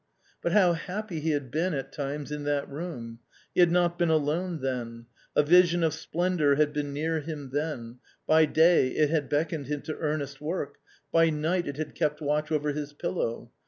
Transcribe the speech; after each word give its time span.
But 0.41 0.53
how 0.53 0.73
happy 0.73 1.19
he 1.19 1.29
had 1.29 1.51
been 1.51 1.75
at 1.75 1.91
times 1.91 2.31
in 2.31 2.43
that 2.45 2.67
room! 2.67 3.19
he 3.53 3.59
had 3.59 3.69
not 3.71 3.99
been 3.99 4.09
alone 4.09 4.59
then; 4.59 5.05
a 5.35 5.43
vision 5.43 5.83
of 5.83 5.93
splendour 5.93 6.55
had 6.55 6.73
been 6.73 6.91
near 6.91 7.19
him 7.19 7.51
then, 7.53 7.99
by 8.25 8.45
day 8.45 8.87
it 8.87 9.11
had 9.11 9.29
beckoned 9.29 9.67
him 9.67 9.83
to 9.83 9.97
earnest 9.99 10.41
work, 10.41 10.79
by 11.11 11.29
night 11.29 11.67
it 11.67 11.77
had 11.77 11.93
kept 11.93 12.19
watch 12.19 12.51
over 12.51 12.71
his 12.71 12.93
pillow. 12.93 13.51